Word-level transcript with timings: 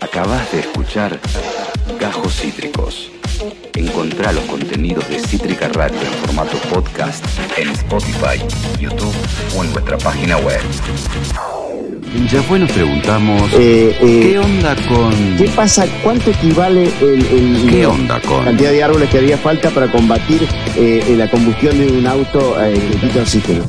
Acabas 0.00 0.50
de 0.52 0.60
escuchar 0.60 1.18
Gajos 2.00 2.34
Cítricos. 2.40 3.10
Encontrá 3.74 4.32
los 4.32 4.44
contenidos 4.44 5.08
de 5.08 5.18
Cítrica 5.18 5.68
Radio 5.68 5.98
en 6.00 6.26
formato 6.26 6.56
podcast 6.72 7.24
en 7.58 7.68
Spotify, 7.70 8.40
YouTube 8.80 9.14
o 9.56 9.64
en 9.64 9.72
nuestra 9.72 9.98
página 9.98 10.36
web. 10.38 10.60
Ya 12.30 12.40
fue, 12.42 12.60
nos 12.60 12.70
preguntamos, 12.70 13.52
Eh, 13.54 13.96
eh, 14.00 14.20
¿qué 14.22 14.38
onda 14.38 14.76
con...? 14.88 15.12
¿Qué 15.36 15.48
pasa? 15.48 15.84
¿Cuánto 16.02 16.30
equivale 16.30 16.84
el, 17.00 17.26
el- 17.26 17.66
¿Qué 17.68 17.86
onda 17.86 18.20
con? 18.20 18.38
la 18.38 18.44
cantidad 18.52 18.70
de 18.70 18.82
árboles 18.84 19.10
que 19.10 19.18
haría 19.18 19.36
falta 19.36 19.70
para 19.70 19.90
combatir 19.90 20.46
eh, 20.76 21.14
la 21.18 21.28
combustión 21.28 21.76
de 21.78 21.90
un 21.90 22.06
auto 22.06 22.56
eh, 22.62 22.74
que 22.92 22.98
quita 23.08 23.20
oxígeno? 23.22 23.64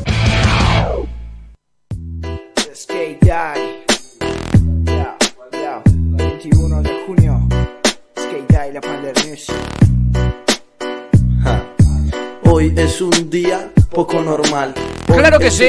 Es 12.95 13.01
un 13.01 13.29
día 13.29 13.71
poco 13.91 14.21
normal. 14.21 14.73
Claro 15.05 15.37
que 15.37 15.51
sí. 15.51 15.67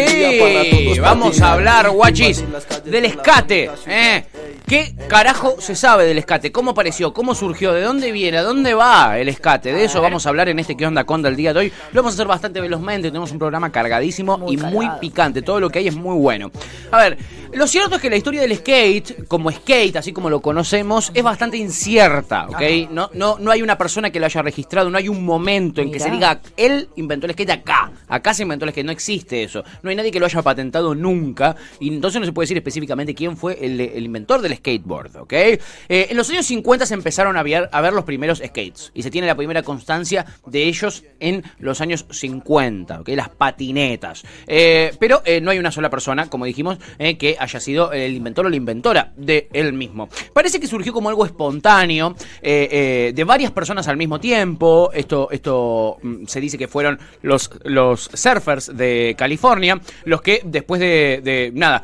Vamos 1.01 1.41
a 1.41 1.55
hablar, 1.55 1.91
guachis, 1.91 2.45
del 2.85 3.05
escate. 3.05 3.69
¿eh? 3.89 4.25
¿Qué 4.65 4.95
carajo 5.09 5.57
se 5.61 5.75
sabe 5.75 6.07
del 6.07 6.19
escate? 6.19 6.53
¿Cómo 6.53 6.71
apareció? 6.71 7.13
¿Cómo 7.13 7.35
surgió? 7.35 7.73
¿De 7.73 7.83
dónde 7.83 8.13
viene? 8.13 8.39
¿A 8.39 8.43
dónde 8.43 8.75
va 8.75 9.19
el 9.19 9.29
escate? 9.29 9.73
De 9.73 9.85
eso 9.85 10.01
vamos 10.01 10.25
a 10.27 10.29
hablar 10.29 10.49
en 10.49 10.61
este 10.61 10.77
¿Qué 10.77 10.87
onda 10.87 11.03
con 11.03 11.21
del 11.21 11.35
día 11.35 11.53
de 11.53 11.61
hoy? 11.61 11.73
Lo 11.93 12.03
vamos 12.03 12.13
a 12.13 12.15
hacer 12.15 12.29
bastante 12.29 12.61
velozmente. 12.61 13.09
Tenemos 13.09 13.33
un 13.33 13.39
programa 13.39 13.73
cargadísimo 13.73 14.47
y 14.49 14.57
muy 14.57 14.89
picante. 15.01 15.43
Todo 15.43 15.59
lo 15.59 15.69
que 15.69 15.81
hay 15.81 15.89
es 15.89 15.97
muy 15.97 16.17
bueno. 16.17 16.53
A 16.93 16.99
ver, 16.99 17.19
lo 17.57 17.67
cierto 17.67 17.97
es 17.97 18.03
que 18.03 18.11
la 18.11 18.17
historia 18.17 18.43
del 18.43 18.55
skate, 18.55 19.27
como 19.27 19.51
skate, 19.51 19.97
así 19.97 20.13
como 20.13 20.29
lo 20.29 20.43
conocemos, 20.43 21.11
es 21.15 21.23
bastante 21.23 21.57
incierta, 21.57 22.49
¿ok? 22.49 22.91
No, 22.91 23.09
no, 23.15 23.39
no 23.39 23.51
hay 23.51 23.63
una 23.63 23.79
persona 23.79 24.11
que 24.11 24.21
lo 24.21 24.27
haya 24.27 24.43
registrado, 24.43 24.91
no 24.91 24.99
hay 24.99 25.09
un 25.09 25.25
momento 25.25 25.81
en 25.81 25.91
que 25.91 25.99
se 25.99 26.11
diga, 26.11 26.41
él 26.59 26.91
inventó 26.97 27.27
el 27.27 27.33
skate 27.33 27.51
acá. 27.51 27.91
Acá 28.09 28.35
se 28.35 28.43
inventó 28.43 28.67
el 28.67 28.73
skate, 28.73 28.85
no 28.85 28.93
existe 28.93 29.43
eso. 29.43 29.65
No 29.83 29.89
hay 29.89 29.97
nadie 29.97 30.11
que 30.11 30.21
lo 30.21 30.27
haya 30.27 30.43
patentado 30.43 30.95
nunca. 30.95 31.57
Y 31.81 31.89
entonces 31.89 32.21
no 32.21 32.27
se 32.27 32.33
puede 32.33 32.45
decir 32.45 32.59
específicamente 32.59 33.15
quién 33.15 33.39
fue 33.39 33.59
el, 33.59 33.81
el 33.81 34.05
inventor 34.05 34.43
del 34.43 34.55
skateboard, 34.57 35.17
¿ok? 35.17 35.33
Eh, 35.33 35.59
en 35.89 36.17
los 36.17 36.29
años 36.29 36.45
50 36.45 36.85
se 36.85 36.93
empezaron 36.93 37.39
a 37.39 37.43
ver, 37.43 37.71
a 37.73 37.81
ver 37.81 37.95
los 37.95 38.05
primeros 38.05 38.43
skates. 38.45 38.93
Y 38.93 39.03
se 39.03 39.11
tiene 39.11 39.27
la 39.27 39.35
primera 39.35 39.63
constancia 39.63 40.27
de 40.45 40.65
ellos 40.65 41.05
en 41.21 41.43
los 41.59 41.81
años 41.81 42.05
50, 42.11 43.01
¿ok? 43.01 43.09
Las 43.11 43.31
patinetas. 43.31 44.25
Eh, 44.47 44.93
pero 45.01 45.23
eh, 45.25 45.41
no 45.41 45.51
hay 45.51 45.59
una 45.59 45.73
sola 45.73 45.89
persona, 45.89 46.29
como 46.29 46.45
dijimos, 46.45 46.79
que 46.99 47.37
haya 47.47 47.61
sido 47.61 47.93
el 47.93 48.15
inventor 48.15 48.47
o 48.47 48.51
la 48.51 48.57
inventora 48.57 49.13
de 49.17 49.49
él 49.53 49.73
mismo. 49.73 50.09
Parece 50.33 50.61
que 50.61 50.67
surgió 50.67 50.93
como 50.93 51.09
algo 51.09 51.25
espontáneo, 51.25 52.15
eh, 52.43 52.69
eh, 52.71 53.13
de 53.15 53.25
varias 53.25 53.51
personas 53.53 53.89
al 53.89 53.97
mismo 53.97 54.21
tiempo. 54.21 54.91
Esto, 54.93 55.29
esto 55.31 55.97
mm, 56.03 56.27
se 56.27 56.41
dice 56.41 56.59
que 56.59 56.69
fueron 56.69 56.99
los, 57.23 57.51
los 57.65 58.11
surfers 58.13 58.77
de 58.77 59.15
California, 59.17 59.81
los 60.05 60.21
que 60.21 60.43
después 60.45 60.81
de, 60.81 61.21
de 61.23 61.51
nada, 61.55 61.83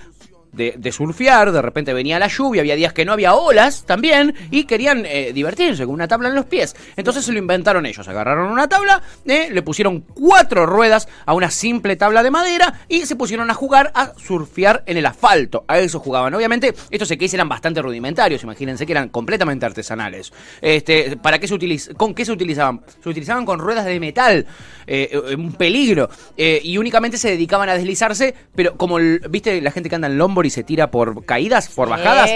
de, 0.53 0.92
surfear, 0.92 1.50
de 1.50 1.62
repente 1.62 1.95
venía 1.95 2.19
la 2.19 2.28
lluvia, 2.28 2.61
había 2.61 2.77
días 2.77 2.92
que 2.92 3.05
no 3.05 3.12
había 3.12 3.34
olas 3.34 3.84
también, 3.86 4.34
y 4.50 4.64
querían 4.64 5.05
eh, 5.06 5.33
divertirse 5.33 5.84
con 5.84 5.94
una 5.94 6.09
tabla 6.09 6.28
en 6.28 6.34
los 6.34 6.44
pies. 6.44 6.77
Entonces 6.97 7.25
se 7.25 7.33
lo 7.33 7.39
inventaron 7.39 7.86
ellos, 7.86 8.06
agarraron 8.06 8.50
una 8.50 8.69
tabla, 8.69 9.03
eh, 9.25 9.48
le 9.50 9.62
pusieron 9.62 10.00
cuatro 10.00 10.67
ruedas 10.67 11.09
a 11.25 11.34
una 11.34 11.50
simple 11.50 11.97
tabla 11.97 12.22
de 12.22 12.31
madera 12.31 12.81
y 12.89 13.06
se 13.06 13.17
pusieron 13.17 13.50
a 13.50 13.55
jugar 13.55 13.92
a 13.94 14.12
surfear 14.17 14.83
en 14.86 14.98
el 14.98 15.06
asfalto. 15.06 15.64
A 15.67 15.78
eso 15.78 16.00
jugaban. 16.00 16.34
Obviamente, 16.34 16.75
estos 16.91 17.09
skates 17.09 17.34
eran 17.34 17.48
bastante 17.48 17.81
rudimentarios, 17.81 18.42
imagínense 18.42 18.84
que 18.84 18.92
eran 18.92 19.09
completamente 19.09 19.64
artesanales. 19.64 20.33
Este, 20.61 21.16
¿para 21.16 21.39
qué 21.39 21.48
se 21.48 21.55
utiliz 21.55 21.91
¿Con 21.97 22.14
qué 22.14 22.25
se 22.25 22.33
utilizaban? 22.33 22.83
Se 23.03 23.09
utilizaban 23.09 23.47
con 23.47 23.59
ruedas 23.59 23.84
de 23.84 23.98
metal, 23.98 24.47
eh, 24.87 25.19
un 25.37 25.53
peligro, 25.53 26.10
y 26.37 26.76
únicamente 26.76 27.16
se 27.16 27.31
dedicaban 27.31 27.69
a 27.69 27.75
deslizarse, 27.75 28.34
pero 28.55 28.76
como, 28.76 28.99
viste, 29.31 29.60
la 29.60 29.71
gente 29.71 29.88
que 29.88 29.94
anda 29.94 30.09
en 30.09 30.19
longboard 30.19 30.41
y 30.47 30.50
se 30.50 30.62
tira 30.64 30.91
por 30.91 31.25
caídas, 31.25 31.69
por 31.69 31.88
bajadas. 31.88 32.30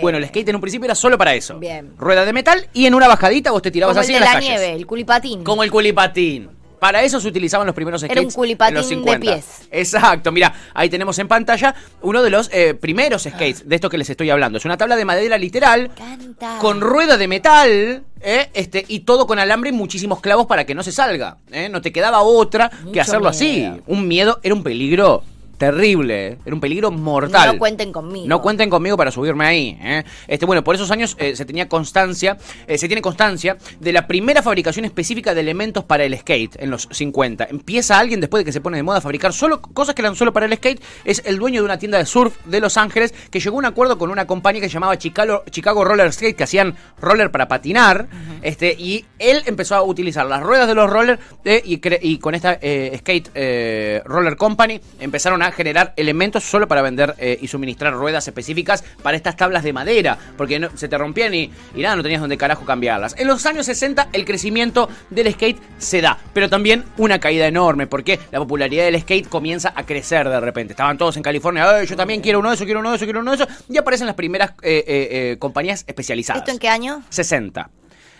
Bueno, 0.00 0.18
el 0.18 0.26
skate 0.26 0.48
en 0.48 0.56
un 0.56 0.60
principio 0.60 0.86
era 0.86 0.94
solo 0.94 1.16
para 1.18 1.34
eso. 1.34 1.58
Bien. 1.58 1.92
Rueda 1.98 2.24
de 2.24 2.32
metal 2.32 2.68
y 2.72 2.86
en 2.86 2.94
una 2.94 3.08
bajadita 3.08 3.50
vos 3.50 3.62
te 3.62 3.70
tirabas 3.70 3.94
Como 3.94 4.00
el 4.02 4.04
así 4.04 4.12
de 4.12 4.18
en 4.18 4.24
las 4.24 4.34
la 4.34 4.40
calles. 4.40 4.60
nieve, 4.60 4.74
el 4.74 4.86
culipatín. 4.86 5.44
Como 5.44 5.62
el 5.62 5.70
culipatín. 5.70 6.62
Para 6.82 7.00
eso 7.04 7.20
se 7.20 7.28
utilizaban 7.28 7.64
los 7.64 7.76
primeros 7.76 8.00
skates 8.00 8.16
Era 8.16 8.26
un 8.26 8.32
culipatín 8.32 8.74
en 8.74 8.80
los 8.80 8.88
de 8.88 8.94
50. 8.96 9.20
pies. 9.20 9.68
Exacto, 9.70 10.32
mira, 10.32 10.52
ahí 10.74 10.88
tenemos 10.90 11.16
en 11.20 11.28
pantalla 11.28 11.72
uno 12.00 12.24
de 12.24 12.30
los 12.30 12.50
eh, 12.52 12.74
primeros 12.74 13.22
skates 13.22 13.68
de 13.68 13.76
esto 13.76 13.88
que 13.88 13.98
les 13.98 14.10
estoy 14.10 14.30
hablando. 14.30 14.58
Es 14.58 14.64
una 14.64 14.76
tabla 14.76 14.96
de 14.96 15.04
madera 15.04 15.38
literal 15.38 15.92
Canta. 15.96 16.58
con 16.58 16.80
rueda 16.80 17.16
de 17.16 17.28
metal, 17.28 18.02
¿eh? 18.20 18.50
este, 18.52 18.84
y 18.88 19.00
todo 19.00 19.28
con 19.28 19.38
alambre 19.38 19.70
y 19.70 19.72
muchísimos 19.72 20.20
clavos 20.20 20.46
para 20.46 20.66
que 20.66 20.74
no 20.74 20.82
se 20.82 20.90
salga. 20.90 21.36
¿eh? 21.52 21.68
No 21.68 21.80
te 21.82 21.92
quedaba 21.92 22.22
otra 22.22 22.68
que 22.92 23.00
hacerlo 23.00 23.28
así. 23.28 23.70
Un 23.86 24.08
miedo, 24.08 24.40
era 24.42 24.52
un 24.52 24.64
peligro 24.64 25.22
terrible, 25.62 26.38
era 26.44 26.54
un 26.56 26.60
peligro 26.60 26.90
mortal. 26.90 27.52
No 27.52 27.58
cuenten 27.60 27.92
conmigo. 27.92 28.26
No 28.26 28.42
cuenten 28.42 28.68
conmigo 28.68 28.96
para 28.96 29.12
subirme 29.12 29.46
ahí. 29.46 29.78
¿eh? 29.80 30.02
Este, 30.26 30.44
bueno, 30.44 30.64
por 30.64 30.74
esos 30.74 30.90
años 30.90 31.16
eh, 31.20 31.36
se 31.36 31.44
tenía 31.44 31.68
constancia, 31.68 32.36
eh, 32.66 32.78
se 32.78 32.88
tiene 32.88 33.00
constancia 33.00 33.56
de 33.78 33.92
la 33.92 34.08
primera 34.08 34.42
fabricación 34.42 34.84
específica 34.84 35.34
de 35.34 35.40
elementos 35.40 35.84
para 35.84 36.02
el 36.02 36.18
skate 36.18 36.56
en 36.60 36.68
los 36.68 36.88
50. 36.90 37.44
Empieza 37.44 37.96
alguien 37.96 38.18
después 38.20 38.40
de 38.40 38.44
que 38.44 38.50
se 38.50 38.60
pone 38.60 38.76
de 38.76 38.82
moda 38.82 38.98
a 38.98 39.00
fabricar 39.00 39.32
solo 39.32 39.62
cosas 39.62 39.94
que 39.94 40.02
eran 40.02 40.16
solo 40.16 40.32
para 40.32 40.46
el 40.46 40.54
skate. 40.54 40.82
Es 41.04 41.22
el 41.26 41.38
dueño 41.38 41.60
de 41.60 41.66
una 41.66 41.78
tienda 41.78 41.98
de 41.98 42.06
surf 42.06 42.44
de 42.44 42.58
Los 42.58 42.76
Ángeles 42.76 43.14
que 43.30 43.38
llegó 43.38 43.54
a 43.54 43.58
un 43.60 43.66
acuerdo 43.66 43.98
con 43.98 44.10
una 44.10 44.26
compañía 44.26 44.60
que 44.60 44.68
se 44.68 44.74
llamaba 44.74 44.98
Chicago, 44.98 45.44
Chicago 45.48 45.84
Roller 45.84 46.12
Skate, 46.12 46.34
que 46.34 46.42
hacían 46.42 46.74
roller 47.00 47.30
para 47.30 47.46
patinar. 47.46 48.08
este, 48.42 48.74
y 48.76 49.04
él 49.20 49.44
empezó 49.46 49.76
a 49.76 49.82
utilizar 49.84 50.26
las 50.26 50.42
ruedas 50.42 50.66
de 50.66 50.74
los 50.74 50.90
rollers 50.90 51.20
eh, 51.44 51.62
y, 51.64 51.80
y 52.00 52.18
con 52.18 52.34
esta 52.34 52.54
Skate 52.54 54.02
Roller 54.06 54.36
Company 54.36 54.80
empezaron 54.98 55.40
a 55.40 55.51
generar 55.52 55.92
elementos 55.96 56.44
solo 56.44 56.66
para 56.68 56.82
vender 56.82 57.14
eh, 57.18 57.38
y 57.40 57.48
suministrar 57.48 57.92
ruedas 57.94 58.26
específicas 58.26 58.82
para 59.02 59.16
estas 59.16 59.36
tablas 59.36 59.62
de 59.62 59.72
madera, 59.72 60.18
porque 60.36 60.58
no- 60.58 60.70
se 60.76 60.88
te 60.88 60.98
rompían 60.98 61.34
y, 61.34 61.50
y 61.74 61.82
nada, 61.82 61.96
no 61.96 62.02
tenías 62.02 62.20
donde 62.20 62.36
carajo 62.36 62.64
cambiarlas. 62.64 63.14
En 63.18 63.26
los 63.28 63.44
años 63.46 63.66
60 63.66 64.08
el 64.12 64.24
crecimiento 64.24 64.88
del 65.10 65.32
skate 65.32 65.60
se 65.78 66.00
da, 66.00 66.18
pero 66.32 66.48
también 66.50 66.84
una 66.98 67.18
caída 67.20 67.46
enorme, 67.46 67.86
porque 67.86 68.18
la 68.30 68.38
popularidad 68.38 68.84
del 68.84 69.00
skate 69.00 69.28
comienza 69.28 69.72
a 69.76 69.84
crecer 69.86 70.28
de 70.28 70.40
repente. 70.40 70.72
Estaban 70.72 70.98
todos 70.98 71.16
en 71.16 71.22
California, 71.22 71.68
"Ay, 71.76 71.86
yo 71.86 71.96
también 71.96 72.20
quiero 72.20 72.38
uno 72.40 72.48
de 72.50 72.54
esos, 72.56 72.64
quiero 72.64 72.80
uno 72.80 72.90
de 72.90 72.96
esos, 72.96 73.06
quiero 73.06 73.20
uno 73.20 73.36
de 73.36 73.42
esos, 73.44 73.64
y 73.68 73.76
aparecen 73.78 74.06
las 74.06 74.16
primeras 74.16 74.50
eh, 74.62 74.84
eh, 74.86 75.36
compañías 75.38 75.84
especializadas. 75.86 76.42
¿Esto 76.42 76.52
en 76.52 76.58
qué 76.58 76.68
año? 76.68 77.02
60. 77.08 77.70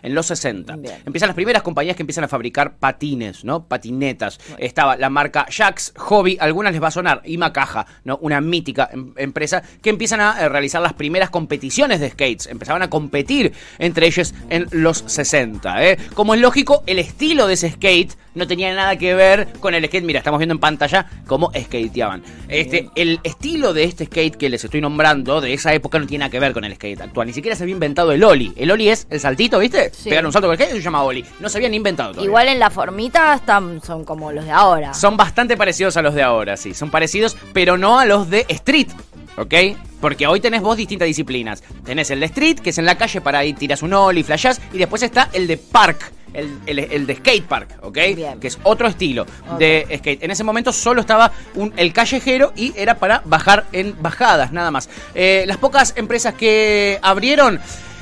En 0.03 0.15
los 0.15 0.27
60. 0.27 0.75
Empiezan 1.07 1.29
las 1.29 1.35
primeras 1.35 1.63
compañías 1.63 1.97
que 1.97 2.03
empiezan 2.03 2.25
a 2.25 2.29
fabricar 2.29 2.77
patines, 2.77 3.45
¿no? 3.45 3.65
Patinetas. 3.65 4.41
Estaba 4.59 4.97
la 4.97 5.11
marca 5.11 5.47
Jax, 5.49 5.95
Hobby, 5.97 6.37
algunas 6.41 6.73
les 6.73 6.83
va 6.83 6.89
a 6.89 6.93
sonar, 6.93 7.23
y 7.25 7.39
Macaja, 7.39 7.87
¿no? 8.05 8.19
Una 8.21 8.41
mítica 8.41 8.89
em- 8.93 9.15
empresa 9.17 9.63
que 9.81 9.91
empiezan 9.91 10.21
a 10.21 10.41
eh, 10.41 10.49
realizar 10.49 10.83
las 10.83 10.95
primeras 10.95 11.31
competiciones 11.31 12.01
de 12.01 12.11
skates. 12.11 12.47
Empezaban 12.47 12.83
a 12.83 12.91
competir 12.91 13.53
entre 13.79 14.07
ellos 14.07 14.35
en 14.51 14.67
los 14.73 15.05
60, 15.07 15.85
¿eh? 15.87 15.99
Como 16.15 16.35
es 16.35 16.41
lógico, 16.41 16.83
el 16.87 16.99
estilo 16.99 17.47
de 17.47 17.55
ese 17.55 17.71
skate 17.71 18.17
no 18.35 18.47
tenía 18.47 18.75
nada 18.75 18.97
que 18.97 19.15
ver 19.15 19.49
con 19.61 19.75
el 19.75 19.85
skate. 19.87 20.05
Mira, 20.05 20.19
estamos 20.19 20.39
viendo 20.39 20.55
en 20.55 20.59
pantalla 20.59 21.07
cómo 21.27 21.51
skateaban. 21.59 22.23
Este, 22.49 22.89
el 22.95 23.21
estilo 23.23 23.73
de 23.73 23.85
este 23.85 24.07
skate 24.07 24.37
que 24.37 24.49
les 24.49 24.65
estoy 24.65 24.81
nombrando 24.81 25.41
de 25.41 25.53
esa 25.53 25.73
época 25.75 25.99
no 25.99 26.07
tiene 26.07 26.23
nada 26.23 26.31
que 26.31 26.41
ver 26.41 26.53
con 26.53 26.65
el 26.65 26.75
skate 26.75 27.01
actual. 27.01 27.27
Ni 27.27 27.33
siquiera 27.33 27.57
se 27.57 27.65
había 27.65 27.75
inventado 27.75 28.13
el 28.13 28.23
Oli. 28.25 28.53
El 28.57 28.71
Oli 28.71 28.89
es 28.89 29.07
el 29.11 29.21
saltito, 29.21 29.59
¿viste? 29.59 29.91
Sí. 29.93 30.09
Pegar 30.09 30.25
un 30.25 30.33
salto 30.33 30.49
con 30.49 30.55
el 30.55 30.59
skate 30.59 30.75
y 30.75 30.79
se 30.79 30.83
llama 30.83 31.03
Oli. 31.03 31.25
No 31.41 31.49
se 31.49 31.59
habían 31.59 31.75
inventado 31.75 32.11
todavía. 32.11 32.29
Igual 32.29 32.49
en 32.49 32.59
la 32.59 32.71
formita 32.71 33.35
están, 33.35 33.83
son 33.83 34.05
como 34.05 34.33
los 34.33 34.45
de 34.45 34.51
ahora. 34.51 34.95
Son 34.95 35.17
bastante 35.17 35.57
parecidos 35.57 35.97
a 35.97 36.03
los 36.03 36.15
de 36.15 36.23
ahora, 36.23 36.57
sí. 36.57 36.75
Son 36.75 36.91
parecidos, 36.91 37.37
pero 37.53 37.79
no 37.79 37.99
a 37.99 38.07
los 38.07 38.31
de 38.31 38.47
Street, 38.49 38.89
¿ok? 39.37 39.55
Porque 40.01 40.27
hoy 40.27 40.41
tenés 40.41 40.63
vos 40.63 40.77
distintas 40.77 41.07
disciplinas. 41.07 41.63
Tenés 41.85 42.11
el 42.11 42.21
de 42.21 42.27
Street, 42.27 42.59
que 42.59 42.71
es 42.71 42.79
en 42.79 42.87
la 42.87 42.97
calle 42.97 43.21
para 43.21 43.39
ahí 43.39 43.53
tiras 43.53 43.83
un 43.83 43.93
ollie, 43.95 44.25
flashás, 44.25 44.61
y 44.73 44.79
después 44.79 45.03
está 45.03 45.29
el 45.33 45.47
de 45.47 45.57
Park. 45.57 46.13
El, 46.35 46.59
el- 46.67 46.79
el 46.79 47.07
de 47.07 47.17
skate 47.17 47.45
park, 47.47 47.69
¿ok? 47.83 47.99
Que 48.41 48.49
es 48.49 48.59
otro 48.63 48.89
estilo 48.89 49.27
de 49.59 49.87
skate. 49.99 50.23
En 50.23 50.31
ese 50.31 50.45
momento 50.45 50.73
solo 50.73 51.01
estaba 51.01 51.31
un- 51.55 51.73
el 51.77 51.93
callejero 51.93 52.53
y 52.57 52.73
era 52.77 52.95
para 52.99 53.23
bajar 53.25 53.67
en 53.73 53.95
bajadas, 54.01 54.53
nada 54.53 54.71
más. 54.71 54.89
Eh, 55.15 55.45
las 55.47 55.59
pocas 55.59 55.93
empresas 55.97 56.35
que 56.35 56.99
abrieron 57.03 57.61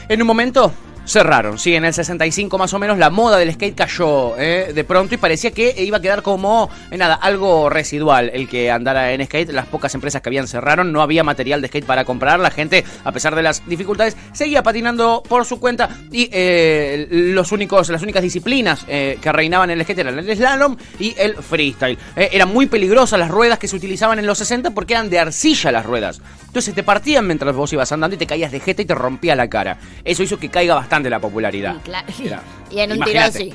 en 0.09 0.21
un 0.21 0.27
momento 0.27 0.73
cerraron. 1.11 1.59
Sí, 1.59 1.75
en 1.75 1.85
el 1.85 1.93
65 1.93 2.57
más 2.57 2.73
o 2.73 2.79
menos 2.79 2.99
la 2.99 3.11
moda 3.11 3.37
del 3.37 3.53
skate 3.53 3.75
cayó 3.75 4.39
eh, 4.39 4.73
de 4.73 4.85
pronto 4.85 5.15
y 5.15 5.19
parecía 5.19 5.51
que 5.51 5.75
iba 5.83 5.99
a 5.99 6.01
quedar 6.01 6.23
como, 6.23 6.71
eh, 6.91 6.97
nada, 6.97 7.15
algo 7.15 7.69
residual 7.69 8.31
el 8.33 8.49
que 8.49 8.71
andara 8.71 9.13
en 9.13 9.25
skate. 9.25 9.51
Las 9.51 9.67
pocas 9.67 9.95
empresas 9.95 10.23
que 10.23 10.29
habían 10.29 10.47
cerraron, 10.47 10.93
no 10.93 11.03
había 11.03 11.25
material 11.25 11.61
de 11.61 11.69
skate 11.69 11.85
para 11.85 12.05
comprar. 12.05 12.39
La 12.39 12.51
gente, 12.51 12.85
a 13.05 13.13
pesar 13.13 13.35
de 13.35 13.43
las 13.43 13.67
dificultades, 13.67 14.17
seguía 14.33 14.63
patinando 14.63 15.23
por 15.29 15.45
su 15.45 15.59
cuenta 15.59 15.89
y 16.13 16.29
eh, 16.33 17.09
los 17.11 17.51
únicos, 17.53 17.89
las 17.89 18.03
únicas 18.03 18.23
disciplinas 18.23 18.85
que 18.85 19.33
reinaban 19.33 19.71
en 19.71 19.79
el 19.79 19.85
skate 19.85 20.01
eran 20.01 20.19
el 20.19 20.37
slalom 20.37 20.77
y 20.99 21.15
el 21.19 21.35
freestyle. 21.37 21.99
Eran 22.17 22.53
muy 22.53 22.67
peligrosas 22.67 23.19
las 23.19 23.31
ruedas 23.31 23.59
que 23.59 23.69
se 23.69 23.77
utilizaban 23.77 24.19
en 24.19 24.27
los 24.27 24.39
60 24.39 24.71
porque 24.71 24.95
eran 24.95 25.11
de 25.11 25.19
arcilla 25.19 25.73
las 25.73 25.85
ruedas. 25.85 26.21
Entonces 26.51 26.75
te 26.75 26.83
partían 26.83 27.25
mientras 27.29 27.55
vos 27.55 27.73
ibas 27.73 27.93
andando 27.93 28.17
y 28.17 28.19
te 28.19 28.27
caías 28.27 28.51
de 28.51 28.59
jeta 28.59 28.83
y 28.83 28.85
te 28.85 28.95
rompía 28.97 29.37
la 29.37 29.49
cara. 29.49 29.79
Eso 30.05 30.25
hizo 30.25 30.37
que 30.37 30.49
caiga 30.49 30.75
bastante 30.75 31.09
la 31.09 31.21
popularidad. 31.21 31.77
Y, 31.77 31.79
claro, 31.79 32.07
Era- 32.25 32.43
y 32.73 32.81
en 32.81 32.91
un 32.93 33.01
tiro 33.05 33.21
sí. 33.33 33.55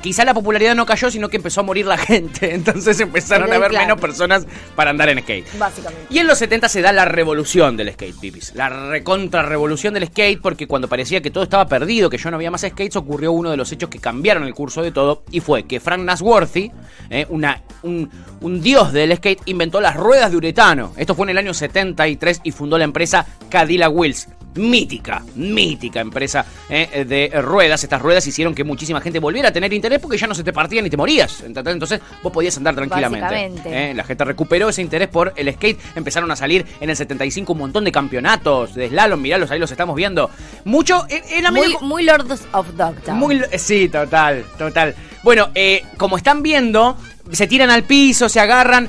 Quizá 0.00 0.24
la 0.24 0.34
popularidad 0.34 0.74
no 0.74 0.86
cayó, 0.86 1.10
sino 1.10 1.28
que 1.28 1.36
empezó 1.36 1.60
a 1.60 1.64
morir 1.64 1.86
la 1.86 1.98
gente. 1.98 2.54
Entonces 2.54 3.00
empezaron 3.00 3.52
a 3.52 3.56
haber 3.56 3.70
claro. 3.70 3.86
menos 3.86 4.00
personas 4.00 4.46
para 4.76 4.90
andar 4.90 5.08
en 5.08 5.20
skate. 5.20 5.58
Básicamente. 5.58 6.06
Y 6.10 6.18
en 6.18 6.26
los 6.26 6.38
70 6.38 6.68
se 6.68 6.82
da 6.82 6.92
la 6.92 7.04
revolución 7.04 7.76
del 7.76 7.92
skate, 7.92 8.18
pipis. 8.20 8.54
La 8.54 8.68
recontra 8.68 9.42
revolución 9.42 9.94
del 9.94 10.06
skate, 10.06 10.40
porque 10.40 10.66
cuando 10.66 10.88
parecía 10.88 11.20
que 11.20 11.30
todo 11.30 11.44
estaba 11.44 11.66
perdido, 11.66 12.10
que 12.10 12.18
yo 12.18 12.30
no 12.30 12.36
había 12.36 12.50
más 12.50 12.62
skates, 12.62 12.96
ocurrió 12.96 13.32
uno 13.32 13.50
de 13.50 13.56
los 13.56 13.70
hechos 13.72 13.88
que 13.90 13.98
cambiaron 13.98 14.44
el 14.44 14.54
curso 14.54 14.82
de 14.82 14.92
todo, 14.92 15.22
y 15.30 15.40
fue 15.40 15.64
que 15.64 15.80
Frank 15.80 16.00
Nasworthy, 16.00 16.70
eh, 17.10 17.26
una, 17.28 17.62
un, 17.82 18.10
un 18.40 18.60
dios 18.60 18.92
del 18.92 19.16
skate, 19.16 19.42
inventó 19.46 19.80
las 19.80 19.96
ruedas 19.96 20.30
de 20.30 20.36
uretano. 20.36 20.92
Esto 20.96 21.14
fue 21.14 21.26
en 21.26 21.30
el 21.30 21.38
año 21.38 21.54
73 21.54 22.40
y 22.44 22.52
fundó 22.52 22.78
la 22.78 22.84
empresa 22.84 23.26
Cadillac 23.48 23.92
Wheels. 23.92 24.28
Mítica, 24.58 25.22
mítica 25.36 26.00
empresa 26.00 26.44
eh, 26.68 27.04
de 27.06 27.40
ruedas. 27.40 27.82
Estas 27.84 28.02
ruedas 28.02 28.26
hicieron 28.26 28.54
que 28.54 28.64
muchísima 28.64 29.00
gente 29.00 29.18
volviera 29.18 29.48
a 29.48 29.52
tener 29.52 29.72
interés 29.72 29.98
porque 30.00 30.18
ya 30.18 30.26
no 30.26 30.34
se 30.34 30.44
te 30.44 30.52
partían 30.52 30.84
ni 30.84 30.90
te 30.90 30.96
morías. 30.96 31.42
Entonces 31.44 32.00
vos 32.22 32.32
podías 32.32 32.56
andar 32.56 32.74
tranquilamente. 32.74 33.90
Eh. 33.90 33.94
La 33.94 34.04
gente 34.04 34.24
recuperó 34.24 34.68
ese 34.68 34.82
interés 34.82 35.08
por 35.08 35.32
el 35.36 35.52
skate. 35.52 35.78
Empezaron 35.94 36.30
a 36.30 36.36
salir 36.36 36.66
en 36.80 36.90
el 36.90 36.96
75 36.96 37.52
un 37.52 37.58
montón 37.58 37.84
de 37.84 37.92
campeonatos 37.92 38.74
de 38.74 38.88
slalom. 38.88 39.20
Miralos, 39.20 39.50
ahí 39.50 39.58
los 39.58 39.70
estamos 39.70 39.96
viendo. 39.96 40.30
Mucho. 40.64 41.06
eh, 41.08 41.22
Era 41.30 41.50
Muy, 41.50 41.60
medio- 41.60 41.80
muy 41.80 42.02
Lords 42.04 42.42
of 42.52 42.68
Dogtown. 42.76 43.18
muy, 43.18 43.42
sí, 43.58 43.88
total, 43.88 44.44
total. 44.58 44.94
Bueno, 45.22 45.48
eh, 45.54 45.82
como 45.96 46.16
están 46.16 46.42
viendo, 46.42 46.96
se 47.32 47.46
tiran 47.46 47.70
al 47.70 47.84
piso, 47.84 48.28
se 48.28 48.40
agarran. 48.40 48.88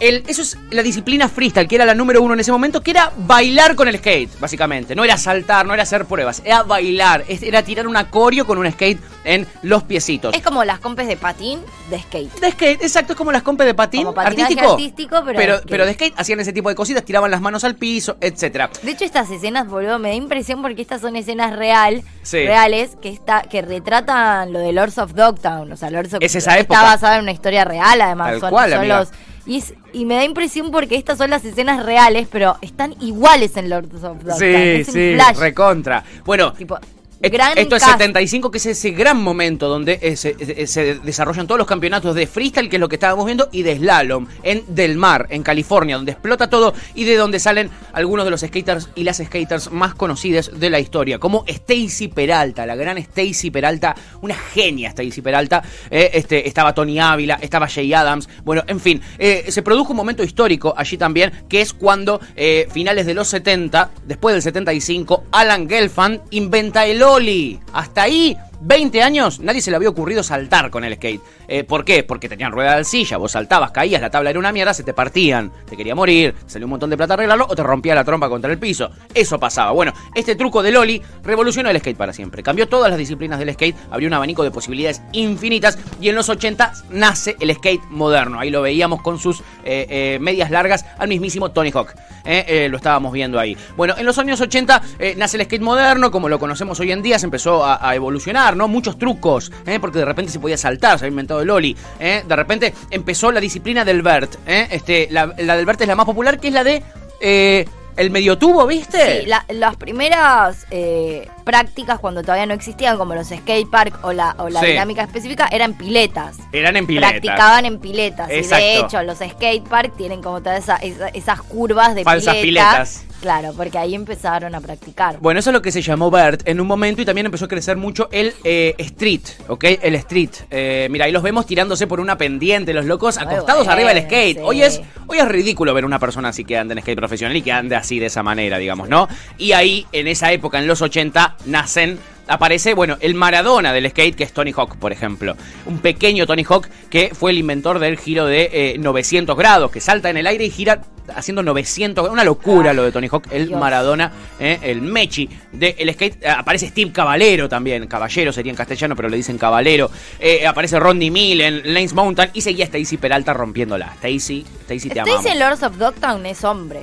El, 0.00 0.24
eso 0.26 0.42
es 0.42 0.58
la 0.70 0.82
disciplina 0.82 1.28
freestyle, 1.28 1.68
que 1.68 1.76
era 1.76 1.84
la 1.84 1.94
número 1.94 2.20
uno 2.20 2.34
en 2.34 2.40
ese 2.40 2.50
momento, 2.52 2.82
que 2.82 2.90
era 2.90 3.12
bailar 3.16 3.74
con 3.76 3.86
el 3.88 3.96
skate, 3.98 4.38
básicamente. 4.40 4.94
No 4.96 5.04
era 5.04 5.16
saltar, 5.16 5.64
no 5.66 5.72
era 5.74 5.84
hacer 5.84 6.04
pruebas, 6.04 6.42
era 6.44 6.62
bailar, 6.64 7.24
era 7.28 7.62
tirar 7.62 7.86
un 7.86 7.96
acorio 7.96 8.44
con 8.46 8.58
un 8.58 8.70
skate 8.70 9.00
en 9.24 9.46
los 9.62 9.84
piecitos. 9.84 10.34
Es 10.34 10.42
como 10.42 10.64
las 10.64 10.80
compes 10.80 11.06
de 11.06 11.16
patín 11.16 11.60
de 11.90 12.00
skate. 12.00 12.32
De 12.40 12.50
skate, 12.50 12.82
exacto, 12.82 13.12
es 13.12 13.16
como 13.16 13.30
las 13.32 13.42
compes 13.42 13.66
de 13.66 13.74
patín 13.74 14.04
Como 14.04 14.20
artístico. 14.20 14.72
artístico, 14.72 15.22
pero 15.24 15.58
de 15.60 15.62
pero, 15.66 15.86
de 15.86 15.94
skate 15.94 16.14
hacían 16.16 16.40
ese 16.40 16.52
tipo 16.52 16.68
de 16.68 16.74
cositas, 16.74 17.04
tiraban 17.04 17.30
las 17.30 17.40
manos 17.40 17.62
al 17.64 17.76
piso, 17.76 18.16
etcétera. 18.20 18.70
De 18.82 18.90
hecho, 18.90 19.04
estas 19.04 19.30
escenas, 19.30 19.66
boludo, 19.68 19.98
me 19.98 20.08
da 20.10 20.14
impresión 20.14 20.60
porque 20.60 20.82
estas 20.82 21.00
son 21.00 21.16
escenas 21.16 21.56
real, 21.56 22.02
Sí. 22.22 22.38
reales 22.44 22.96
que 23.00 23.08
está, 23.10 23.42
que 23.42 23.62
retratan 23.62 24.52
lo 24.52 24.58
de 24.58 24.72
Lords 24.72 24.98
of 24.98 25.12
Dogtown. 25.14 25.70
O 25.72 25.76
sea, 25.76 25.90
Lords 25.90 26.14
of 26.14 26.18
Es 26.22 26.34
esa 26.34 26.58
está 26.58 26.60
época. 26.60 26.82
basada 26.82 27.16
en 27.16 27.22
una 27.22 27.32
historia 27.32 27.64
real, 27.64 28.00
además. 28.00 28.30
Tal 28.32 28.40
son, 28.40 28.50
cual, 28.50 28.70
son 28.70 28.78
amiga. 28.80 28.98
los. 28.98 29.08
Y, 29.46 29.58
es- 29.58 29.74
y 29.94 30.04
me 30.04 30.14
da 30.16 30.24
impresión 30.24 30.70
porque 30.70 30.96
estas 30.96 31.18
son 31.18 31.30
las 31.30 31.44
escenas 31.44 31.84
reales, 31.84 32.28
pero 32.30 32.56
están 32.60 32.94
iguales 33.00 33.56
en 33.56 33.70
Lords 33.70 33.94
of 34.04 34.18
Dogtown. 34.18 34.38
Sí, 34.38 34.44
es 34.46 34.86
sí, 34.88 35.16
recontra. 35.38 36.04
Bueno, 36.24 36.52
Tipo, 36.52 36.78
gran 37.20 37.56
Esto 37.56 37.76
es 37.76 37.82
cast. 37.82 37.92
75, 37.94 38.50
que 38.50 38.58
es 38.58 38.66
ese 38.66 38.90
gran 38.90 39.20
momento 39.20 39.68
donde 39.68 39.98
eh, 40.02 40.16
se, 40.16 40.36
eh, 40.38 40.66
se 40.66 40.96
desarrollan 40.96 41.46
todos 41.46 41.58
los 41.58 41.66
campeonatos 41.66 42.14
de 42.14 42.26
freestyle, 42.26 42.68
que 42.68 42.76
es 42.76 42.80
lo 42.80 42.88
que 42.88 42.96
estábamos 42.96 43.26
viendo, 43.26 43.48
y 43.52 43.62
de 43.62 43.76
slalom 43.76 44.26
en 44.42 44.64
Del 44.68 44.96
Mar, 44.96 45.26
en 45.30 45.42
California, 45.42 45.96
donde 45.96 46.12
explota 46.12 46.48
todo 46.48 46.74
y 46.94 47.04
de 47.04 47.16
donde 47.16 47.38
salen 47.38 47.70
algunos 47.92 48.24
de 48.24 48.30
los 48.30 48.40
skaters 48.40 48.90
y 48.94 49.04
las 49.04 49.18
skaters 49.18 49.70
más 49.70 49.94
conocidas 49.94 50.50
de 50.58 50.70
la 50.70 50.80
historia, 50.80 51.18
como 51.18 51.44
Stacy 51.46 52.08
Peralta, 52.08 52.66
la 52.66 52.76
gran 52.76 52.98
Stacy 52.98 53.50
Peralta, 53.50 53.94
una 54.20 54.34
genia 54.34 54.88
Stacy 54.90 55.22
Peralta. 55.22 55.62
eh, 55.90 56.10
este, 56.14 56.46
estaba 56.48 56.74
Tony 56.74 56.98
Ávila, 56.98 57.38
estaba 57.40 57.68
Jay 57.68 57.92
Adams. 57.92 58.28
Bueno, 58.44 58.62
en 58.66 58.80
fin, 58.80 59.00
eh, 59.18 59.46
se 59.48 59.62
produjo 59.62 59.92
un 59.92 59.96
momento 59.96 60.22
histórico 60.22 60.74
allí 60.76 60.96
también, 60.96 61.32
que 61.48 61.60
es 61.60 61.72
cuando, 61.72 62.20
eh, 62.36 62.68
finales 62.72 63.06
de 63.06 63.14
los 63.14 63.28
70, 63.28 63.90
después 64.06 64.34
del 64.34 64.42
75, 64.42 65.23
Alan 65.34 65.68
Gelfand 65.68 66.20
inventa 66.30 66.86
el 66.86 67.02
Oli. 67.02 67.58
Hasta 67.72 68.02
ahí, 68.02 68.36
20 68.66 69.02
años, 69.02 69.40
nadie 69.40 69.60
se 69.60 69.70
le 69.70 69.76
había 69.76 69.90
ocurrido 69.90 70.22
saltar 70.22 70.70
con 70.70 70.84
el 70.84 70.94
skate. 70.94 71.20
Eh, 71.48 71.64
¿Por 71.64 71.84
qué? 71.84 72.02
Porque 72.02 72.30
tenían 72.30 72.50
rueda 72.50 72.78
de 72.78 72.84
silla, 72.84 73.18
vos 73.18 73.32
saltabas, 73.32 73.72
caías, 73.72 74.00
la 74.00 74.08
tabla 74.08 74.30
era 74.30 74.38
una 74.38 74.52
mierda, 74.52 74.72
se 74.72 74.82
te 74.82 74.94
partían, 74.94 75.52
te 75.68 75.76
quería 75.76 75.94
morir, 75.94 76.34
salió 76.46 76.64
un 76.64 76.70
montón 76.70 76.88
de 76.88 76.96
plata 76.96 77.12
arreglarlo 77.12 77.46
o 77.46 77.54
te 77.54 77.62
rompía 77.62 77.94
la 77.94 78.04
trompa 78.04 78.30
contra 78.30 78.50
el 78.50 78.58
piso. 78.58 78.90
Eso 79.12 79.38
pasaba. 79.38 79.72
Bueno, 79.72 79.92
este 80.14 80.34
truco 80.34 80.62
del 80.62 80.78
Oli 80.78 81.02
revolucionó 81.22 81.68
el 81.68 81.78
skate 81.78 81.96
para 81.96 82.14
siempre. 82.14 82.42
Cambió 82.42 82.66
todas 82.66 82.88
las 82.88 82.98
disciplinas 82.98 83.38
del 83.38 83.52
skate, 83.52 83.76
abrió 83.90 84.08
un 84.08 84.14
abanico 84.14 84.42
de 84.42 84.50
posibilidades 84.50 85.02
infinitas 85.12 85.78
y 86.00 86.08
en 86.08 86.14
los 86.14 86.30
80 86.30 86.72
nace 86.88 87.36
el 87.40 87.54
skate 87.54 87.82
moderno. 87.90 88.40
Ahí 88.40 88.48
lo 88.48 88.62
veíamos 88.62 89.02
con 89.02 89.18
sus 89.18 89.40
eh, 89.64 89.86
eh, 89.90 90.18
medias 90.22 90.50
largas 90.50 90.86
al 90.98 91.08
mismísimo 91.08 91.50
Tony 91.50 91.70
Hawk. 91.70 91.94
Lo 92.24 92.76
estábamos 92.78 93.12
viendo 93.12 93.38
ahí. 93.38 93.54
Bueno, 93.76 93.94
en 93.98 94.06
los 94.06 94.16
años 94.18 94.40
80 94.40 94.82
eh, 94.98 95.14
nace 95.18 95.36
el 95.36 95.44
skate 95.44 95.60
moderno, 95.60 96.10
como 96.10 96.30
lo 96.30 96.38
conocemos 96.38 96.80
hoy 96.80 96.90
en 96.90 97.02
día, 97.02 97.18
se 97.18 97.26
empezó 97.26 97.62
a 97.66 97.94
evolucionar, 97.94 98.53
¿no? 98.54 98.68
Muchos 98.68 98.98
trucos, 98.98 99.50
¿eh? 99.66 99.78
porque 99.80 99.98
de 99.98 100.04
repente 100.04 100.32
se 100.32 100.38
podía 100.40 100.56
saltar, 100.56 100.98
se 100.98 101.04
había 101.06 101.12
inventado 101.12 101.40
el 101.42 101.50
Oli. 101.50 101.76
¿eh? 102.00 102.22
De 102.26 102.36
repente 102.36 102.74
empezó 102.90 103.30
la 103.32 103.40
disciplina 103.40 103.84
del 103.84 104.02
Vert. 104.02 104.36
¿eh? 104.46 104.68
Este, 104.70 105.08
la, 105.10 105.26
del 105.28 105.66
Vert 105.66 105.80
es 105.80 105.88
la 105.88 105.94
más 105.96 106.06
popular, 106.06 106.38
que 106.38 106.48
es 106.48 106.54
la 106.54 106.64
de 106.64 106.82
eh, 107.20 107.64
el 107.96 108.10
medio 108.10 108.36
tubo, 108.38 108.66
¿viste? 108.66 109.20
Sí, 109.22 109.26
la- 109.26 109.44
las 109.48 109.76
primeras 109.76 110.66
eh, 110.70 111.28
prácticas 111.44 111.98
cuando 112.00 112.22
todavía 112.22 112.46
no 112.46 112.54
existían, 112.54 112.96
como 112.96 113.14
los 113.14 113.28
skate 113.28 113.68
park 113.70 113.98
o 114.02 114.12
la, 114.12 114.34
o 114.38 114.48
la 114.48 114.60
Sí. 114.60 114.66
dinámica 114.66 115.02
específica, 115.02 115.48
eran 115.52 115.74
piletas. 115.74 116.36
Eran 116.52 116.76
en 116.76 116.86
piletas. 116.86 117.10
Practicaban 117.10 117.64
en 117.66 117.78
piletas. 117.78 118.30
Y 118.30 118.42
de 118.42 118.78
hecho, 118.78 119.02
los 119.02 119.18
skate 119.18 119.68
park 119.68 119.94
tienen 119.96 120.22
como 120.22 120.40
todas 120.42 120.62
esa- 120.62 120.76
esa- 120.76 121.08
esas 121.08 121.42
curvas 121.42 121.94
de 121.94 122.04
Falsas 122.04 122.36
pileta. 122.36 122.70
piletas. 122.70 123.04
Claro, 123.20 123.54
porque 123.56 123.78
ahí 123.78 123.94
empezaron 123.94 124.54
a 124.54 124.60
practicar. 124.60 125.18
Bueno, 125.18 125.40
eso 125.40 125.48
es 125.48 125.54
lo 125.54 125.62
que 125.62 125.72
se 125.72 125.80
llamó 125.80 126.10
Bert 126.10 126.46
en 126.46 126.60
un 126.60 126.66
momento 126.66 127.00
y 127.00 127.06
también 127.06 127.24
empezó 127.24 127.46
a 127.46 127.48
crecer 127.48 127.74
mucho 127.78 128.08
el 128.12 128.34
eh, 128.44 128.74
street, 128.76 129.22
¿ok? 129.48 129.64
El 129.80 129.94
street. 129.94 130.30
Eh, 130.50 130.88
mira, 130.90 131.06
ahí 131.06 131.12
los 131.12 131.22
vemos 131.22 131.46
tirándose 131.46 131.86
por 131.86 132.00
una 132.00 132.18
pendiente, 132.18 132.74
los 132.74 132.84
locos 132.84 133.16
Muy 133.16 133.24
acostados 133.24 133.60
bueno, 133.66 133.72
arriba 133.72 133.94
del 133.94 134.02
skate. 134.04 134.36
sí. 134.38 134.42
Hoy 134.44 134.62
es 134.62 134.82
hoy 135.06 135.18
es 135.18 135.28
ridículo 135.28 135.72
ver 135.72 135.86
una 135.86 135.98
persona 135.98 136.28
así 136.30 136.44
que 136.44 136.58
anda 136.58 136.74
en 136.74 136.80
skate 136.82 136.98
profesional 136.98 137.34
y 137.34 137.40
que 137.40 137.50
ande 137.52 137.76
así 137.76 137.98
de 137.98 138.06
esa 138.06 138.22
manera, 138.22 138.58
digamos, 138.58 138.90
¿no? 138.90 139.08
Y 139.38 139.52
ahí, 139.52 139.86
en 139.92 140.06
esa 140.06 140.30
época, 140.32 140.58
en 140.58 140.66
los 140.66 140.82
80, 140.82 141.33
nacen 141.46 141.98
aparece, 142.26 142.74
bueno, 142.74 142.96
el 143.00 143.14
Maradona 143.14 143.72
del 143.72 143.88
skate, 143.90 144.16
que 144.16 144.24
es 144.24 144.32
Tony 144.32 144.52
Hawk, 144.52 144.76
por 144.76 144.92
ejemplo. 144.92 145.36
Un 145.66 145.78
pequeño 145.78 146.26
Tony 146.26 146.44
Hawk 146.44 146.68
que 146.90 147.10
fue 147.14 147.30
el 147.32 147.38
inventor 147.38 147.78
del 147.78 147.98
giro 147.98 148.26
de 148.26 148.50
eh, 148.52 148.76
900 148.78 149.36
grados, 149.36 149.70
que 149.70 149.80
salta 149.80 150.10
en 150.10 150.16
el 150.16 150.26
aire 150.26 150.44
y 150.44 150.50
gira 150.50 150.80
haciendo 151.14 151.42
900 151.42 152.08
Una 152.08 152.24
locura 152.24 152.72
lo 152.72 152.82
de 152.82 152.92
Tony 152.92 153.08
Hawk, 153.08 153.28
el 153.30 153.48
Dios. 153.48 153.60
Maradona, 153.60 154.10
eh, 154.38 154.58
el 154.62 154.80
Mechi 154.80 155.28
del 155.52 155.92
skate. 155.92 156.22
Eh, 156.22 156.28
aparece 156.28 156.68
Steve 156.68 156.92
Caballero 156.92 157.48
también, 157.48 157.86
Caballero 157.86 158.32
sería 158.32 158.50
en 158.50 158.56
castellano, 158.56 158.96
pero 158.96 159.08
le 159.08 159.16
dicen 159.16 159.38
Caballero. 159.38 159.90
Eh, 160.18 160.46
aparece 160.46 160.78
Rodney 160.80 161.10
Mill 161.10 161.40
en 161.40 161.74
Lanes 161.74 161.92
Mountain 161.92 162.30
y 162.32 162.40
seguía 162.40 162.64
Stacy 162.64 162.96
Peralta 162.96 163.34
rompiéndola. 163.34 163.92
Stacy, 163.96 164.44
Stacy 164.62 164.88
te 164.88 165.00
amamos. 165.00 165.20
Stacy 165.20 165.36
en 165.36 165.40
Lords 165.40 165.62
of 165.62 165.76
Dogtown 165.76 166.24
es 166.26 166.42
hombre. 166.44 166.80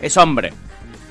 Es 0.00 0.16
hombre. 0.16 0.52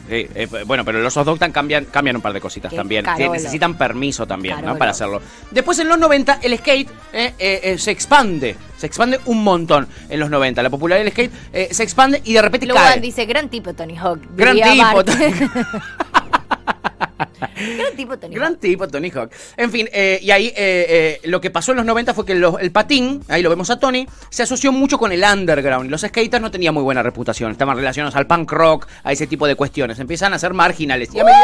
Sí, 0.09 0.27
eh, 0.35 0.47
bueno, 0.65 0.83
pero 0.83 0.99
los 0.99 1.15
Osdogtan 1.15 1.51
cambian, 1.51 1.85
cambian 1.85 2.17
un 2.17 2.21
par 2.21 2.33
de 2.33 2.41
cositas 2.41 2.69
Qué 2.69 2.75
también. 2.75 3.05
Carolo. 3.05 3.33
necesitan 3.33 3.77
permiso 3.77 4.27
también, 4.27 4.63
¿no? 4.63 4.77
Para 4.77 4.91
hacerlo. 4.91 5.21
Después 5.51 5.79
en 5.79 5.87
los 5.87 5.97
90 5.97 6.39
el 6.41 6.57
skate 6.57 6.89
eh, 7.13 7.33
eh, 7.39 7.59
eh, 7.63 7.77
se 7.77 7.91
expande. 7.91 8.55
Se 8.77 8.85
expande 8.87 9.17
un 9.25 9.43
montón 9.43 9.87
en 10.09 10.19
los 10.19 10.29
90. 10.29 10.61
La 10.61 10.69
popularidad 10.69 11.05
del 11.05 11.13
skate 11.13 11.31
eh, 11.53 11.69
se 11.71 11.83
expande 11.83 12.21
y 12.25 12.33
de 12.33 12.41
repente 12.41 12.65
Lugan 12.67 12.83
cae. 12.83 12.99
dice, 12.99 13.25
gran 13.25 13.47
tipo 13.49 13.73
Tony 13.73 13.95
Hawk. 13.95 14.19
Gran 14.35 14.57
tipo, 14.57 15.03
gran 17.77 17.95
tipo 17.95 18.17
Tony 18.17 18.35
Gran 18.35 18.53
Hawk. 18.53 18.59
tipo, 18.59 18.87
Tony 18.87 19.09
Hawk. 19.11 19.31
En 19.57 19.71
fin, 19.71 19.87
eh, 19.93 20.19
y 20.21 20.31
ahí 20.31 20.47
eh, 20.47 20.53
eh, 20.57 21.19
lo 21.25 21.39
que 21.41 21.49
pasó 21.51 21.71
en 21.71 21.77
los 21.77 21.85
90 21.85 22.13
fue 22.13 22.25
que 22.25 22.35
los- 22.35 22.59
el 22.59 22.71
patín, 22.71 23.21
ahí 23.27 23.41
lo 23.41 23.49
vemos 23.49 23.69
a 23.69 23.79
Tony, 23.79 24.07
se 24.29 24.43
asoció 24.43 24.71
mucho 24.71 24.97
con 24.97 25.11
el 25.11 25.23
underground. 25.23 25.89
Los 25.89 26.01
skaters 26.01 26.41
no 26.41 26.51
tenían 26.51 26.73
muy 26.73 26.83
buena 26.83 27.03
reputación. 27.03 27.51
Estaban 27.51 27.75
relacionados 27.77 28.15
al 28.15 28.27
punk 28.27 28.51
rock, 28.51 28.87
a 29.03 29.11
ese 29.11 29.27
tipo 29.27 29.47
de 29.47 29.55
cuestiones. 29.55 29.99
Empiezan 29.99 30.33
a 30.33 30.39
ser 30.39 30.53
marginales. 30.53 31.09
Y 31.13 31.19
a 31.19 31.23
medida- 31.23 31.39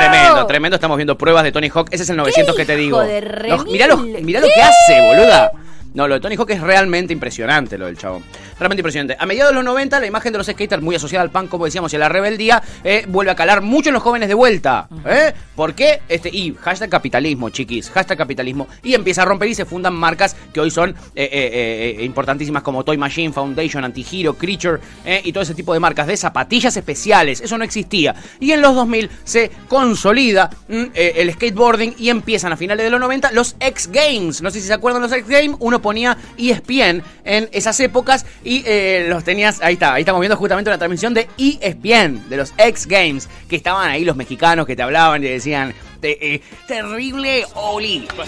Tremendo, 0.00 0.46
tremendo. 0.46 0.74
Estamos 0.76 0.96
viendo 0.96 1.16
pruebas 1.16 1.44
de 1.44 1.52
Tony 1.52 1.70
Hawk. 1.72 1.88
Ese 1.90 2.02
es 2.02 2.10
el 2.10 2.16
900 2.16 2.54
que 2.56 2.64
te 2.64 2.76
digo. 2.76 2.98
Los- 3.02 3.66
mirá, 3.66 3.86
los- 3.86 4.00
remil. 4.00 4.24
mirá 4.24 4.40
lo 4.40 4.46
que 4.46 4.60
hace, 4.62 5.00
boluda. 5.06 5.52
No, 5.94 6.08
lo 6.08 6.14
de 6.14 6.20
Tony 6.20 6.34
Hawk 6.36 6.50
es 6.50 6.60
realmente 6.60 7.12
impresionante, 7.12 7.78
lo 7.78 7.86
del 7.86 7.96
chabón. 7.96 8.24
Realmente 8.58 8.80
impresionante. 8.80 9.16
A 9.18 9.26
mediados 9.26 9.50
de 9.50 9.56
los 9.56 9.64
90, 9.64 10.00
la 10.00 10.06
imagen 10.06 10.32
de 10.32 10.38
los 10.38 10.46
skaters, 10.46 10.82
muy 10.82 10.94
asociada 10.94 11.22
al 11.22 11.30
punk, 11.30 11.48
como 11.48 11.64
decíamos, 11.64 11.92
y 11.92 11.96
a 11.96 11.98
la 11.98 12.08
rebeldía, 12.08 12.62
eh, 12.84 13.04
vuelve 13.08 13.32
a 13.32 13.34
calar 13.34 13.62
mucho 13.62 13.90
en 13.90 13.94
los 13.94 14.02
jóvenes 14.02 14.28
de 14.28 14.34
vuelta. 14.34 14.88
¿eh? 15.06 15.32
¿Por 15.56 15.74
qué? 15.74 16.02
Este, 16.08 16.28
y 16.28 16.54
hashtag 16.60 16.90
capitalismo, 16.90 17.50
chiquis. 17.50 17.90
Hashtag 17.90 18.18
capitalismo. 18.18 18.68
Y 18.82 18.94
empieza 18.94 19.22
a 19.22 19.24
romper 19.24 19.48
y 19.48 19.54
se 19.54 19.64
fundan 19.64 19.94
marcas 19.94 20.36
que 20.52 20.60
hoy 20.60 20.70
son 20.70 20.94
eh, 21.14 21.96
eh, 21.98 22.04
importantísimas 22.04 22.62
como 22.62 22.84
Toy 22.84 22.96
Machine, 22.96 23.32
Foundation, 23.32 23.84
Antihero, 23.84 24.34
Creature 24.34 24.80
y 25.22 25.32
todo 25.32 25.42
ese 25.42 25.54
tipo 25.54 25.72
de 25.72 25.80
marcas 25.80 26.06
de 26.06 26.16
zapatillas 26.16 26.76
especiales. 26.76 27.40
Eso 27.40 27.58
no 27.58 27.64
existía. 27.64 28.14
Y 28.40 28.52
en 28.52 28.60
los 28.60 28.74
2000 28.74 29.10
se 29.24 29.50
consolida 29.68 30.50
mm, 30.68 30.84
el 30.94 31.32
skateboarding 31.32 31.94
y 31.98 32.10
empiezan 32.10 32.52
a 32.52 32.56
finales 32.56 32.84
de 32.84 32.90
los 32.90 33.00
90 33.00 33.32
los 33.32 33.56
X 33.60 33.90
Games. 33.92 34.42
No 34.42 34.50
sé 34.50 34.60
si 34.60 34.66
se 34.66 34.72
acuerdan 34.72 35.02
los 35.02 35.12
X 35.12 35.28
Games. 35.28 35.56
Uno 35.60 35.80
ponía 35.80 36.16
ESPN 36.38 37.02
en 37.24 37.48
esas 37.52 37.78
épocas 37.80 38.26
Y 38.44 38.62
eh, 38.66 39.06
los 39.08 39.24
tenías, 39.24 39.60
ahí 39.62 39.74
está, 39.74 39.94
ahí 39.94 40.02
estamos 40.02 40.20
viendo 40.20 40.36
justamente 40.36 40.70
una 40.70 40.78
transmisión 40.78 41.14
de 41.14 41.28
ESPN, 41.38 42.28
de 42.28 42.36
los 42.36 42.52
X 42.58 42.86
Games, 42.86 43.28
que 43.48 43.56
estaban 43.56 43.90
ahí 43.90 44.04
los 44.04 44.16
mexicanos 44.16 44.66
que 44.66 44.76
te 44.76 44.82
hablaban 44.82 45.24
y 45.24 45.28
decían, 45.28 45.74
eh, 46.12 46.40
terrible 46.66 47.44
Oli. 47.54 48.06
Muy 48.16 48.26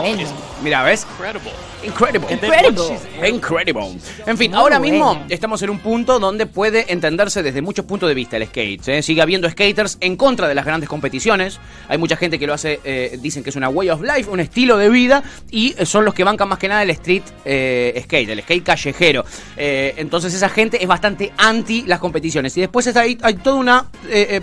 bueno. 0.00 0.30
Mira, 0.62 0.82
¿ves? 0.82 1.06
Incredible. 1.12 1.52
Incredible. 1.84 2.98
Incredible. 3.28 3.98
En 4.26 4.36
fin, 4.36 4.54
ahora 4.54 4.78
mismo 4.78 5.24
estamos 5.28 5.62
en 5.62 5.70
un 5.70 5.78
punto 5.78 6.18
donde 6.18 6.46
puede 6.46 6.92
entenderse 6.92 7.42
desde 7.42 7.62
muchos 7.62 7.84
puntos 7.84 8.08
de 8.08 8.14
vista 8.14 8.36
el 8.36 8.46
skate. 8.46 8.88
¿eh? 8.88 9.02
Sigue 9.02 9.22
habiendo 9.22 9.48
skaters 9.48 9.98
en 10.00 10.16
contra 10.16 10.48
de 10.48 10.54
las 10.54 10.64
grandes 10.64 10.88
competiciones. 10.88 11.60
Hay 11.88 11.98
mucha 11.98 12.16
gente 12.16 12.38
que 12.38 12.46
lo 12.46 12.54
hace, 12.54 12.80
eh, 12.84 13.18
dicen 13.20 13.44
que 13.44 13.50
es 13.50 13.56
una 13.56 13.68
way 13.68 13.90
of 13.90 14.02
life, 14.02 14.28
un 14.28 14.40
estilo 14.40 14.76
de 14.76 14.88
vida, 14.88 15.22
y 15.50 15.74
eh, 15.78 15.86
son 15.86 16.04
los 16.04 16.14
que 16.14 16.24
bancan 16.24 16.48
más 16.48 16.58
que 16.58 16.68
nada 16.68 16.82
el 16.82 16.90
street 16.90 17.22
eh, 17.44 18.00
skate, 18.04 18.30
el 18.30 18.42
skate 18.42 18.64
callejero. 18.64 19.24
Eh, 19.56 19.94
entonces 19.98 20.34
esa 20.34 20.48
gente 20.48 20.82
es 20.82 20.88
bastante 20.88 21.32
anti 21.36 21.84
las 21.86 22.00
competiciones. 22.00 22.56
Y 22.56 22.60
después 22.60 22.86
está 22.86 23.00
ahí, 23.00 23.16
hay 23.22 23.34
toda 23.34 23.56
una 23.56 23.90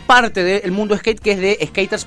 parte 0.06 0.44
del 0.44 0.72
mundo 0.72 0.98
skate 0.98 1.20
que 1.20 1.32
es 1.32 1.40
de 1.40 1.60
skaters 1.68 2.06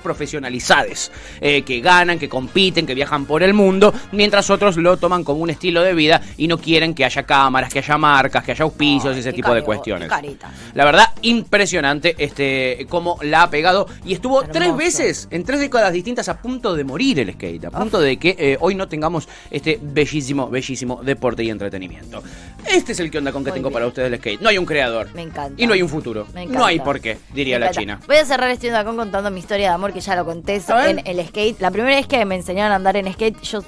eh, 1.41 1.63
que 1.63 1.81
ganan, 1.81 2.19
que 2.19 2.29
compiten, 2.29 2.87
que 2.87 2.95
viajan 2.95 3.25
por 3.27 3.43
el 3.43 3.55
mundo, 3.55 3.93
mientras 4.13 4.51
otros 4.51 4.77
lo 4.77 4.97
toman 4.97 5.25
como 5.25 5.41
un 5.41 5.51
estilo 5.51 5.83
de 5.83 5.95
vida 5.95 6.21
y 6.37 6.49
no 6.49 6.59
quieren 6.59 6.95
que 6.95 7.05
haya 7.05 7.23
cámaras, 7.25 7.73
que 7.73 7.79
haya 7.79 7.99
marcas, 7.99 8.45
que 8.45 8.53
haya 8.53 8.65
auspicios 8.65 9.17
y 9.17 9.21
ese 9.21 9.33
tipo 9.33 9.53
de 9.55 9.63
cuestiones. 9.63 10.11
La 10.75 10.85
verdad, 10.85 11.07
impresionante 11.23 12.15
este 12.19 12.87
cómo 12.89 13.19
la 13.23 13.45
ha 13.45 13.51
pegado. 13.51 13.87
Y 14.05 14.15
estuvo 14.15 14.41
Hermoso. 14.41 14.59
tres 14.59 14.77
veces, 14.77 15.29
en 15.31 15.45
tres 15.45 15.61
décadas 15.61 15.93
distintas, 15.93 16.29
a 16.29 16.41
punto 16.41 16.75
de 16.75 16.85
morir 16.85 17.21
el 17.21 17.33
skate. 17.33 17.65
A 17.67 17.71
punto 17.71 18.01
de 18.01 18.17
que 18.19 18.37
eh, 18.39 18.57
hoy 18.61 18.75
no 18.75 18.89
tengamos 18.89 19.29
este 19.51 19.79
bellísimo, 19.81 20.49
bellísimo 20.49 21.03
deporte 21.03 21.43
y 21.45 21.51
entretenimiento. 21.51 22.23
Este 22.67 22.93
es 22.93 23.01
el 23.01 23.11
que 23.11 23.19
onda 23.19 23.33
con 23.33 23.45
que 23.45 23.51
Muy 23.51 23.59
tengo 23.59 23.69
bien. 23.69 23.75
para 23.75 23.87
ustedes 23.87 24.13
el 24.13 24.19
skate. 24.19 24.41
No 24.41 24.49
hay 24.49 24.59
un 24.59 24.67
creador. 24.67 25.09
Me 25.15 25.23
encanta. 25.23 25.63
Y 25.63 25.67
no 25.67 25.73
hay 25.75 25.83
un 25.83 25.89
futuro. 25.89 26.27
Me 26.35 26.43
encanta. 26.43 26.59
No 26.59 26.67
hay 26.67 26.81
por 26.81 27.01
qué, 27.01 27.19
diría 27.33 27.57
Me 27.57 27.61
la 27.61 27.67
encanta. 27.67 27.81
China. 27.81 28.01
Voy 28.07 28.17
a 28.17 28.25
cerrar 28.25 28.51
este 28.51 28.71
acá 28.71 28.93
contando 28.95 29.31
mi 29.31 29.41
historia 29.41 29.69
de 29.69 29.75
amor 29.75 29.93
que 29.93 30.01
ya 30.01 30.15
lo 30.15 30.25
conté 30.25 30.48
En 30.91 31.01
el 31.05 31.27
skate. 31.27 31.61
La 31.61 31.71
primera 31.71 31.97
vez 31.97 32.07
que 32.07 32.25
me 32.25 32.35
enseñaron 32.37 32.73
a 32.73 32.77
andar 32.77 32.97
en 32.97 33.13
skate, 33.13 33.41
yo 33.43 33.63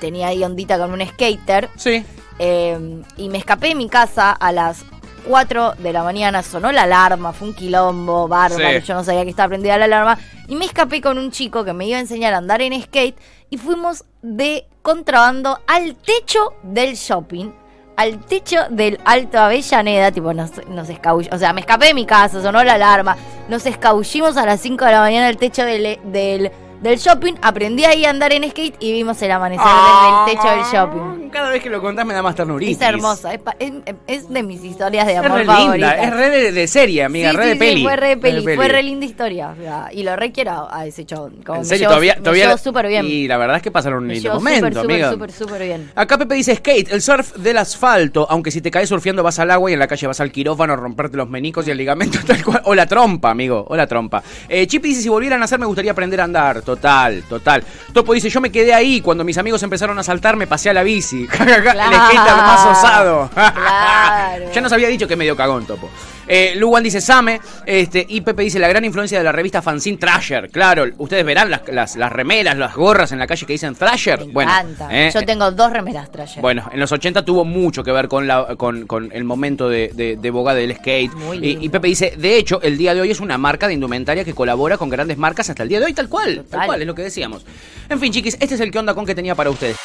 tenía 0.00 0.28
ahí 0.28 0.42
ondita 0.44 0.78
con 0.78 0.92
un 0.92 1.06
skater. 1.06 1.68
Sí. 1.76 2.04
eh, 2.38 3.02
y 3.16 3.28
me 3.28 3.38
escapé 3.38 3.68
de 3.68 3.74
mi 3.74 3.88
casa 3.88 4.32
a 4.32 4.52
las 4.52 4.84
4 5.26 5.74
de 5.78 5.92
la 5.92 6.02
mañana. 6.02 6.42
Sonó 6.42 6.70
la 6.72 6.82
alarma, 6.82 7.32
fue 7.32 7.48
un 7.48 7.54
quilombo, 7.54 8.28
bárbaro. 8.28 8.80
Sí. 8.80 8.86
Yo 8.86 8.94
no 8.94 9.04
sabía 9.04 9.24
que 9.24 9.30
estaba 9.30 9.48
prendida 9.48 9.76
la 9.78 9.86
alarma. 9.86 10.18
Y 10.48 10.54
me 10.56 10.64
escapé 10.64 11.00
con 11.00 11.18
un 11.18 11.30
chico 11.30 11.64
que 11.64 11.72
me 11.72 11.86
iba 11.86 11.96
a 11.96 12.00
enseñar 12.00 12.32
a 12.34 12.38
andar 12.38 12.62
en 12.62 12.80
skate. 12.82 13.16
Y 13.50 13.58
fuimos 13.58 14.04
de 14.22 14.66
contrabando 14.82 15.58
al 15.66 15.96
techo 15.96 16.54
del 16.62 16.94
shopping. 16.94 17.50
Al 17.96 18.18
techo 18.18 18.58
del 18.68 19.00
Alto 19.04 19.38
Avellaneda, 19.38 20.12
tipo, 20.12 20.34
nos, 20.34 20.50
nos 20.68 20.88
escabull- 20.90 21.32
O 21.32 21.38
sea, 21.38 21.52
me 21.54 21.60
escapé 21.60 21.86
de 21.86 21.94
mi 21.94 22.04
casa, 22.04 22.42
sonó 22.42 22.62
la 22.62 22.74
alarma. 22.74 23.16
Nos 23.48 23.64
escabullimos 23.64 24.36
a 24.36 24.44
las 24.44 24.60
5 24.60 24.84
de 24.84 24.92
la 24.92 25.00
mañana 25.00 25.28
al 25.28 25.38
techo 25.38 25.64
del, 25.64 26.50
del 26.86 26.98
shopping. 26.98 27.34
Aprendí 27.42 27.84
ahí 27.84 28.04
a 28.04 28.10
andar 28.10 28.32
en 28.32 28.48
skate 28.50 28.76
y 28.80 28.92
vimos 28.92 29.20
el 29.22 29.30
amanecer 29.30 29.64
desde 29.66 30.32
el 30.32 30.36
techo 30.42 30.54
del 30.56 30.64
shopping. 30.72 31.28
Cada 31.30 31.50
vez 31.50 31.62
que 31.62 31.70
lo 31.70 31.80
contás 31.82 32.06
me 32.06 32.14
da 32.14 32.22
más 32.22 32.34
ternuritis. 32.34 32.76
Es 32.76 32.82
hermosa, 32.88 33.34
es, 33.34 33.40
pa- 33.40 33.56
es- 33.58 33.72
es 34.06 34.28
de 34.28 34.42
mis 34.42 34.64
historias 34.64 35.06
de 35.06 35.12
Es 35.14 35.18
amor 35.18 35.38
linda, 35.38 35.56
favoritas. 35.56 35.94
es 36.02 36.10
re 36.14 36.30
de, 36.30 36.52
de 36.52 36.66
serie, 36.68 37.04
amiga, 37.04 37.30
Sí, 37.32 37.36
re 37.36 37.42
sí, 37.42 37.48
de 37.48 37.54
sí, 37.54 37.58
peli. 37.58 37.82
fue 37.82 37.96
re 37.96 38.08
de 38.08 38.16
peli, 38.16 38.54
fue 38.54 38.68
re 38.68 38.82
linda 38.82 39.04
historia. 39.06 39.48
o 39.50 39.56
sea, 39.62 39.88
Y 39.92 40.02
lo 40.02 40.16
re 40.16 40.32
quiero 40.32 40.68
a 40.70 40.86
ese 40.86 41.04
chabón. 41.04 41.36
Como 41.44 41.56
En 41.56 41.62
me 41.62 41.64
serio, 41.68 41.82
llevo- 41.84 41.90
todavía, 41.90 42.14
me 42.16 42.20
todavía. 42.20 42.44
llevo 42.46 42.58
súper 42.58 42.86
bien. 42.88 43.06
Y 43.06 43.28
la 43.28 43.36
verdad 43.36 43.56
es 43.56 43.62
que 43.62 43.70
pasaron 43.70 44.04
un 44.04 44.08
lindo 44.08 44.34
momento, 44.34 44.66
súper, 44.66 44.78
amiga. 44.78 45.10
súper, 45.12 45.32
súper 45.32 45.62
bien. 45.62 45.90
Acá 45.94 46.16
Pepe 46.18 46.34
dice 46.34 46.54
skate, 46.56 46.92
el 46.92 47.02
surf 47.02 47.34
del 47.36 47.58
asfalto, 47.58 48.26
aunque 48.30 48.50
si 48.50 48.60
te 48.60 48.70
caes 48.70 48.88
surfeando 48.88 49.22
vas 49.22 49.38
al 49.38 49.50
agua 49.50 49.70
y 49.70 49.74
en 49.74 49.78
la 49.80 49.86
calle 49.88 50.06
vas 50.06 50.20
al 50.20 50.30
quirófano 50.32 50.72
a 50.72 50.76
romperte 50.76 51.16
los 51.16 51.28
menicos 51.28 51.66
y 51.68 51.70
el 51.70 51.78
ligamento 51.78 52.18
tal 52.26 52.42
cual. 52.44 52.62
O 52.64 52.74
la 52.74 52.86
trompa, 52.86 53.30
amigo, 53.30 53.64
o 53.68 53.76
la 53.76 53.86
trompa. 53.86 54.22
Eh, 54.48 54.66
Chippy 54.66 54.88
dice, 54.88 55.02
si 55.02 55.08
volvieran 55.08 55.38
a 55.38 55.40
nacer 55.40 55.58
me 55.58 55.66
gustaría 55.66 55.90
aprender 55.92 56.20
a 56.20 56.24
andar. 56.24 56.62
Total, 56.76 57.22
total. 57.28 57.64
Topo 57.92 58.12
dice, 58.12 58.28
yo 58.30 58.40
me 58.40 58.50
quedé 58.50 58.72
ahí 58.74 59.00
cuando 59.00 59.24
mis 59.24 59.38
amigos 59.38 59.62
empezaron 59.62 59.98
a 59.98 60.02
saltar, 60.02 60.36
me 60.36 60.46
pasé 60.46 60.70
a 60.70 60.72
la 60.74 60.82
bici. 60.82 61.22
el 61.26 61.28
Claro. 61.28 61.62
skater 61.62 62.36
más 62.36 62.66
osado. 62.78 63.30
Claro. 63.34 64.52
ya 64.52 64.60
nos 64.60 64.72
había 64.72 64.88
dicho 64.88 65.06
que 65.06 65.14
es 65.14 65.18
medio 65.18 65.36
cagón, 65.36 65.66
Topo. 65.66 65.90
Eh, 66.28 66.54
Luwan 66.56 66.82
dice 66.82 67.00
Same, 67.00 67.40
este, 67.66 68.04
y 68.08 68.20
Pepe 68.20 68.42
dice 68.42 68.58
la 68.58 68.68
gran 68.68 68.84
influencia 68.84 69.18
de 69.18 69.24
la 69.24 69.32
revista 69.32 69.62
Fanzine 69.62 69.96
Thrasher. 69.98 70.50
Claro, 70.50 70.84
ustedes 70.98 71.24
verán 71.24 71.50
las, 71.50 71.62
las, 71.68 71.96
las 71.96 72.10
remeras, 72.12 72.56
las 72.56 72.74
gorras 72.74 73.12
en 73.12 73.18
la 73.18 73.26
calle 73.26 73.46
que 73.46 73.52
dicen 73.52 73.74
Thrasher. 73.74 74.26
Me 74.26 74.32
bueno, 74.32 74.50
encanta. 74.52 74.88
eh, 74.90 75.10
Yo 75.12 75.24
tengo 75.24 75.50
dos 75.52 75.72
remeras 75.72 76.10
trayer. 76.10 76.40
bueno, 76.42 76.68
en 76.72 76.80
los 76.80 76.90
80 76.92 77.24
tuvo 77.24 77.44
mucho 77.44 77.84
que 77.84 77.92
ver 77.92 78.08
con, 78.08 78.26
la, 78.26 78.56
con, 78.56 78.86
con 78.86 79.10
el 79.12 79.24
momento 79.24 79.68
de, 79.68 79.90
de, 79.94 80.16
de 80.16 80.30
boga 80.30 80.54
del 80.54 80.74
skate. 80.74 81.12
Muy 81.14 81.38
Y, 81.38 81.58
y 81.64 81.68
Pepe 81.68 81.88
dice, 81.88 82.14
de 82.16 82.36
hecho, 82.36 82.60
el 82.62 82.76
día 82.76 82.94
de 82.94 83.00
hoy 83.00 83.10
es 83.10 83.20
una 83.20 83.38
marca 83.38 83.68
de 83.68 83.74
indumentaria 83.74 84.24
que 84.24 84.34
colabora 84.34 84.76
con 84.78 84.88
grandes 84.88 85.18
marcas 85.18 85.48
hasta 85.50 85.62
el 85.62 85.68
día 85.68 85.78
de 85.80 85.86
hoy, 85.86 85.94
tal 85.94 86.08
cual. 86.08 86.44
Tal 86.50 86.66
cual, 86.66 86.80
es 86.80 86.86
lo 86.86 86.94
que 86.94 87.02
decíamos. 87.02 87.44
En 87.88 88.00
fin, 88.00 88.12
chiquis, 88.12 88.36
este 88.40 88.56
es 88.56 88.60
el 88.60 88.70
que 88.70 88.78
onda 88.78 88.94
con 88.94 89.06
que 89.06 89.14
tenía 89.14 89.34
para 89.34 89.50
ustedes. 89.50 89.76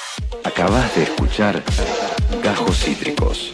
Acabas 0.43 0.95
de 0.95 1.03
escuchar 1.03 1.61
Gajos 2.43 2.79
Cítricos. 2.79 3.53